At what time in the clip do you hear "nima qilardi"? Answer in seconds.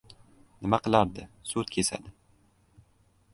0.63-1.25